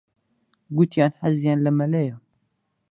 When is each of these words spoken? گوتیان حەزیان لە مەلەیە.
گوتیان 0.75 1.11
حەزیان 1.21 1.59
لە 1.65 1.71
مەلەیە. 1.79 2.15